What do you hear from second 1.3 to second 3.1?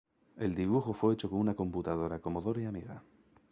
una computadora Commodore Amiga.